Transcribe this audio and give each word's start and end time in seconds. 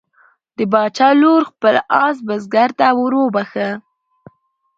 د 0.57 0.59
باچا 0.71 1.09
لور 1.21 1.41
خپل 1.51 1.75
آس 2.03 2.17
بزګر 2.27 2.69
ته 2.79 2.87
وروبخښه. 3.01 3.69